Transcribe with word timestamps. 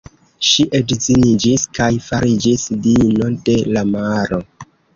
Ŝi 0.51 0.63
edziniĝis, 0.79 1.65
kaj 1.79 1.91
fariĝis 2.07 2.65
diino 2.89 3.31
de 3.51 3.61
la 3.77 3.87
maro. 3.95 4.45